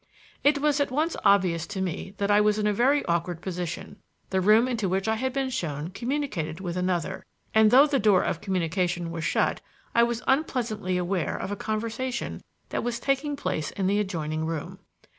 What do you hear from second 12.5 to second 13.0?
that was